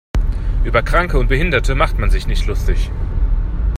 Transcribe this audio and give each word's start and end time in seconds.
Über 0.65 0.81
Kranke 0.81 1.19
und 1.19 1.27
Behinderte 1.27 1.75
macht 1.75 1.99
man 1.99 2.09
sich 2.09 2.25
nicht 2.25 2.47
lustig. 2.47 2.89